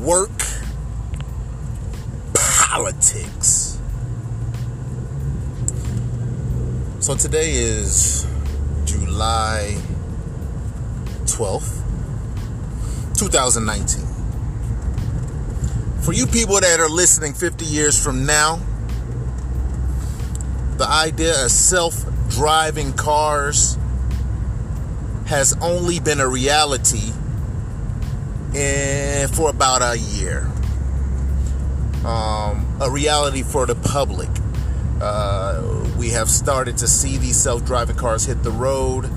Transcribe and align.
work, 0.00 0.30
politics. 2.32 3.78
So 7.00 7.14
today 7.14 7.52
is 7.52 8.26
July 8.86 9.76
12th, 11.24 11.82
2019. 13.18 14.06
For 16.02 16.14
you 16.14 16.26
people 16.26 16.60
that 16.60 16.80
are 16.80 16.88
listening 16.88 17.34
50 17.34 17.66
years 17.66 18.02
from 18.02 18.24
now, 18.24 18.58
the 20.78 20.88
idea 20.88 21.44
of 21.44 21.50
self 21.50 22.06
driving 22.30 22.94
cars 22.94 23.76
has 25.26 25.54
only 25.60 26.00
been 26.00 26.20
a 26.20 26.26
reality 26.26 27.12
in, 28.54 29.28
for 29.28 29.50
about 29.50 29.82
a 29.82 29.98
year. 29.98 30.50
Um, 32.04 32.66
a 32.80 32.90
reality 32.90 33.42
for 33.42 33.66
the 33.66 33.74
public. 33.74 34.28
Uh, 35.00 35.86
we 35.98 36.10
have 36.10 36.28
started 36.28 36.76
to 36.78 36.88
see 36.88 37.16
these 37.16 37.36
self-driving 37.36 37.96
cars 37.96 38.24
hit 38.24 38.42
the 38.42 38.50
road. 38.50 39.10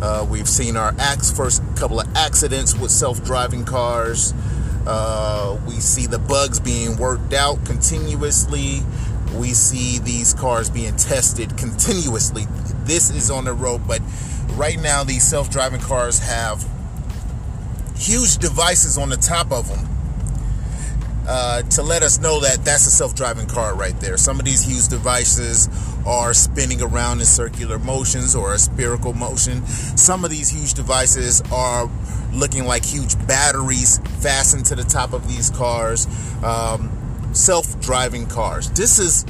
Uh, 0.00 0.26
we've 0.28 0.48
seen 0.48 0.76
our 0.76 0.92
first 1.34 1.62
couple 1.76 2.00
of 2.00 2.16
accidents 2.16 2.76
with 2.76 2.90
self-driving 2.90 3.64
cars. 3.64 4.32
Uh, 4.86 5.58
we 5.66 5.74
see 5.74 6.06
the 6.06 6.18
bugs 6.18 6.60
being 6.60 6.96
worked 6.96 7.34
out 7.34 7.64
continuously. 7.64 8.82
We 9.36 9.48
see 9.52 9.98
these 9.98 10.32
cars 10.32 10.70
being 10.70 10.96
tested 10.96 11.56
continuously. 11.58 12.46
This 12.84 13.10
is 13.10 13.30
on 13.30 13.44
the 13.44 13.52
road, 13.52 13.82
but 13.86 14.00
right 14.52 14.80
now 14.80 15.04
these 15.04 15.24
self-driving 15.24 15.80
cars 15.80 16.20
have 16.20 16.64
huge 17.98 18.38
devices 18.38 18.96
on 18.96 19.08
the 19.10 19.16
top 19.16 19.52
of 19.52 19.68
them 19.68 19.88
uh, 21.28 21.62
to 21.62 21.82
let 21.82 22.02
us 22.02 22.18
know 22.18 22.40
that 22.40 22.64
that's 22.64 22.86
a 22.86 22.90
self-driving 22.90 23.46
car 23.46 23.74
right 23.74 23.98
there. 24.00 24.16
Some 24.16 24.38
of 24.38 24.44
these 24.44 24.62
huge 24.62 24.88
devices 24.88 25.68
are 26.06 26.32
spinning 26.32 26.80
around 26.80 27.20
in 27.20 27.26
circular 27.26 27.78
motions 27.78 28.34
or 28.34 28.54
a 28.54 28.58
spherical 28.58 29.12
motion. 29.12 29.66
Some 29.66 30.24
of 30.24 30.30
these 30.30 30.48
huge 30.48 30.74
devices 30.74 31.42
are 31.52 31.90
looking 32.32 32.64
like 32.64 32.84
huge 32.84 33.18
batteries 33.26 33.98
fastened 34.20 34.64
to 34.66 34.74
the 34.74 34.84
top 34.84 35.12
of 35.12 35.28
these 35.28 35.50
cars. 35.50 36.06
Um, 36.42 36.90
self-driving 37.32 38.26
cars. 38.26 38.70
This 38.70 38.98
is 38.98 39.26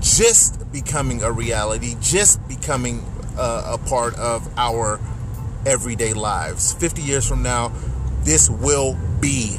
just 0.00 0.72
becoming 0.72 1.22
a 1.22 1.30
reality, 1.30 1.94
just 2.00 2.46
becoming 2.48 3.04
uh, 3.38 3.78
a 3.78 3.88
part 3.88 4.14
of 4.18 4.48
our 4.58 5.00
everyday 5.66 6.12
lives. 6.12 6.72
50 6.74 7.02
years 7.02 7.28
from 7.28 7.42
now, 7.42 7.72
this 8.22 8.48
will 8.48 8.96
be 9.20 9.58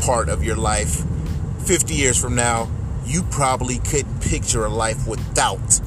part 0.00 0.28
of 0.28 0.42
your 0.42 0.56
life. 0.56 1.04
50 1.64 1.94
years 1.94 2.20
from 2.20 2.34
now, 2.34 2.68
you 3.06 3.22
probably 3.24 3.78
couldn't 3.78 4.20
picture 4.20 4.64
a 4.64 4.68
life 4.68 5.06
without 5.06 5.80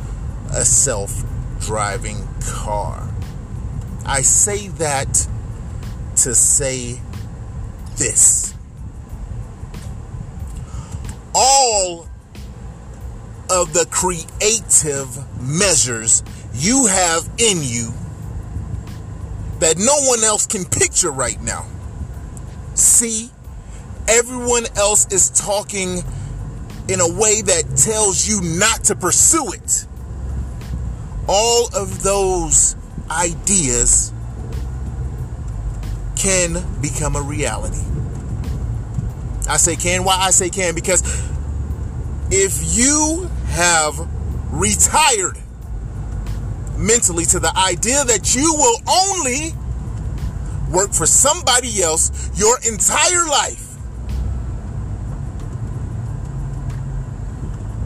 a 0.52 0.66
self 0.66 1.24
driving 1.60 2.28
car. 2.42 3.10
I 4.06 4.22
say 4.22 4.68
that 4.70 5.28
to 6.18 6.36
say 6.36 7.02
this. 7.98 8.54
All 11.34 12.08
of 13.50 13.74
the 13.74 13.86
creative 13.90 15.42
measures 15.42 16.24
you 16.58 16.86
have 16.88 17.30
in 17.38 17.60
you 17.62 17.92
that 19.60 19.78
no 19.78 19.96
one 20.08 20.24
else 20.24 20.46
can 20.46 20.66
picture 20.66 21.12
right 21.12 21.42
now. 21.42 21.66
See, 22.74 23.30
everyone 24.08 24.66
else 24.76 25.12
is 25.12 25.30
talking 25.30 26.04
in 26.88 27.00
a 27.00 27.08
way 27.08 27.42
that 27.42 27.64
tells 27.78 28.28
you 28.28 28.42
not 28.42 28.86
to 28.86 28.96
pursue 28.96 29.54
it. 29.54 29.86
All 31.28 31.68
of 31.76 32.04
those 32.04 32.76
ideas 33.10 34.12
can 36.16 36.64
become 36.82 37.16
a 37.16 37.22
reality. 37.22 37.82
I 39.48 39.58
say 39.58 39.76
can. 39.76 40.04
Why 40.04 40.16
I 40.18 40.32
say 40.32 40.50
can? 40.50 40.76
Because 40.76 41.02
if 42.32 42.78
you 42.78 43.30
have 43.48 43.96
retired 44.52 45.38
mentally 46.86 47.26
to 47.26 47.40
the 47.40 47.52
idea 47.58 48.04
that 48.04 48.36
you 48.36 48.54
will 48.54 48.78
only 48.88 49.54
work 50.72 50.94
for 50.94 51.06
somebody 51.06 51.82
else 51.82 52.30
your 52.38 52.58
entire 52.68 53.26
life, 53.26 53.76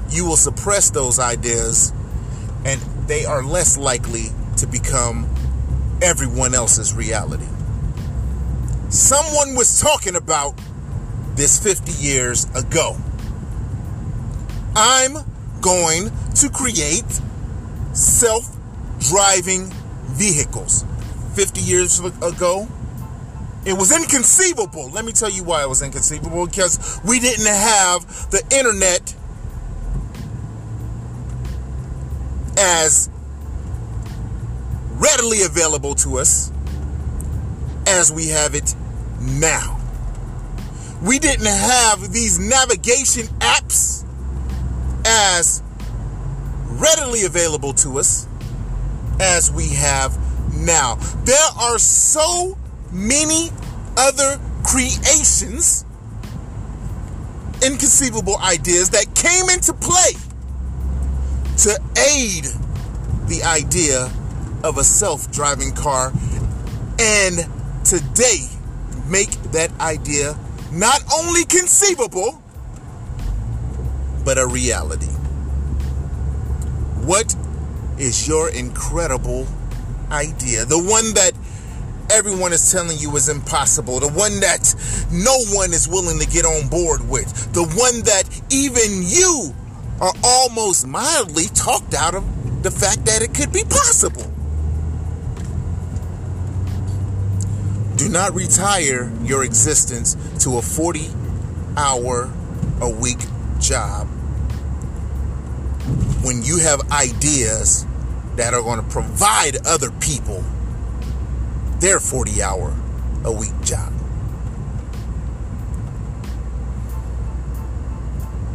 you 0.09 0.25
will 0.25 0.37
suppress 0.37 0.89
those 0.89 1.19
ideas 1.19 1.93
and 2.65 2.81
they 3.07 3.25
are 3.25 3.43
less 3.43 3.77
likely 3.77 4.25
to 4.57 4.67
become 4.67 5.27
everyone 6.01 6.53
else's 6.53 6.93
reality. 6.93 7.47
Someone 8.89 9.55
was 9.55 9.79
talking 9.79 10.15
about 10.15 10.59
this 11.35 11.61
50 11.61 11.91
years 12.03 12.45
ago. 12.55 12.97
I'm 14.75 15.17
going 15.61 16.11
to 16.35 16.49
create 16.49 17.05
self 17.93 18.58
driving 18.99 19.71
vehicles. 20.05 20.85
50 21.35 21.61
years 21.61 21.99
ago, 21.99 22.67
it 23.65 23.73
was 23.73 23.95
inconceivable. 23.95 24.89
Let 24.89 25.05
me 25.05 25.11
tell 25.11 25.29
you 25.29 25.43
why 25.43 25.63
it 25.63 25.69
was 25.69 25.81
inconceivable 25.81 26.45
because 26.45 26.99
we 27.05 27.19
didn't 27.19 27.45
have 27.45 28.05
the 28.31 28.43
internet 28.51 29.15
as 32.57 33.09
readily 34.93 35.43
available 35.43 35.95
to 35.95 36.17
us 36.17 36.51
as 37.87 38.11
we 38.11 38.27
have 38.29 38.55
it 38.55 38.75
now. 39.21 39.79
We 41.01 41.19
didn't 41.19 41.45
have 41.45 42.11
these 42.11 42.39
navigation 42.39 43.27
apps 43.39 44.03
as 45.05 45.63
readily 46.65 47.23
available 47.23 47.73
to 47.73 47.99
us 47.99 48.27
as 49.19 49.51
we 49.51 49.69
have 49.69 50.17
now. 50.53 50.95
There 51.23 51.49
are 51.59 51.77
so 51.79 52.57
many 52.91 53.49
other 53.97 54.39
creations, 54.63 55.85
inconceivable 57.63 58.37
ideas 58.37 58.91
that 58.91 59.13
came 59.15 59.49
into 59.49 59.73
play 59.73 60.13
to 61.57 61.79
aid 61.97 62.45
the 63.27 63.43
idea 63.43 64.11
of 64.63 64.77
a 64.77 64.83
self 64.83 65.31
driving 65.31 65.73
car 65.73 66.11
and 66.99 67.47
today 67.83 68.47
make 69.07 69.31
that 69.51 69.71
idea 69.79 70.37
not 70.71 71.01
only 71.13 71.45
conceivable, 71.45 72.41
but 74.23 74.37
a 74.37 74.45
reality. 74.45 75.07
What 77.05 77.35
is 77.99 78.27
your 78.27 78.49
incredible 78.49 79.45
idea? 80.11 80.65
The 80.65 80.79
one 80.79 81.13
that 81.13 81.33
everyone 82.11 82.53
is 82.53 82.71
telling 82.71 82.97
you 82.97 83.15
is 83.15 83.29
impossible, 83.29 83.99
the 83.99 84.07
one 84.07 84.39
that 84.39 84.73
no 85.11 85.37
one 85.55 85.73
is 85.73 85.87
willing 85.87 86.19
to 86.19 86.25
get 86.25 86.45
on 86.45 86.69
board 86.69 87.07
with, 87.07 87.53
the 87.53 87.63
one 87.63 88.01
that 88.03 88.23
even 88.49 89.03
you 89.03 89.53
are 90.01 90.13
almost 90.23 90.87
mildly 90.87 91.45
talked 91.53 91.93
out 91.93 92.15
of 92.15 92.63
the 92.63 92.71
fact 92.71 93.05
that 93.05 93.21
it 93.21 93.33
could 93.33 93.51
be 93.51 93.63
possible. 93.63 94.25
Do 97.97 98.07
not 98.07 98.33
retire 98.33 99.11
your 99.23 99.43
existence 99.43 100.15
to 100.43 100.57
a 100.57 100.61
40 100.61 101.09
hour 101.75 102.31
a 102.81 102.89
week 102.89 103.19
job 103.59 104.07
when 106.23 106.43
you 106.43 106.59
have 106.59 106.91
ideas 106.91 107.85
that 108.35 108.53
are 108.53 108.61
going 108.61 108.81
to 108.83 108.89
provide 108.89 109.65
other 109.65 109.91
people 109.91 110.43
their 111.79 111.99
40 111.99 112.41
hour 112.41 112.75
a 113.23 113.31
week 113.31 113.59
job. 113.61 113.93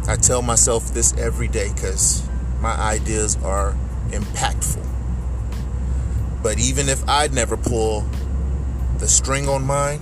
I 0.07 0.15
tell 0.15 0.41
myself 0.41 0.93
this 0.93 1.13
every 1.17 1.47
day 1.47 1.71
because 1.73 2.27
my 2.61 2.73
ideas 2.73 3.37
are 3.43 3.75
impactful. 4.09 4.85
But 6.43 6.59
even 6.59 6.89
if 6.89 7.07
I'd 7.09 7.33
never 7.33 7.57
pull 7.57 8.05
the 8.99 9.07
string 9.07 9.49
on 9.49 9.65
mine, 9.65 9.99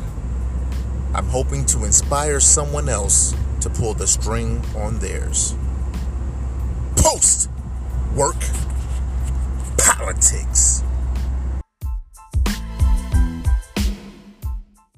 I'm 1.14 1.28
hoping 1.28 1.66
to 1.68 1.86
inspire 1.86 2.40
someone 2.42 2.90
else 2.90 3.34
to 3.62 3.70
pull 3.70 3.94
the 3.94 4.08
string 4.08 4.62
on 4.76 5.00
theirs. 5.00 5.56